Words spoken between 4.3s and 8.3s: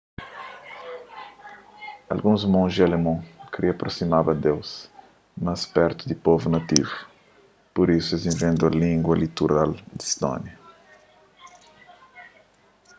deus más pertu di povu nativu pur isu es